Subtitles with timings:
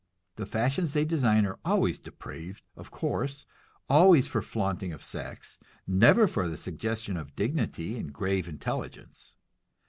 [0.35, 3.45] The fashions they design are always depraved, of course;
[3.87, 9.35] always for the flaunting of sex, never for the suggestion of dignity and grave intelligence.